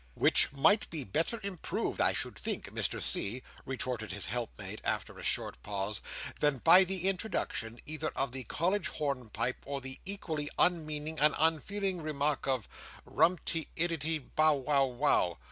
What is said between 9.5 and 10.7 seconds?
or the equally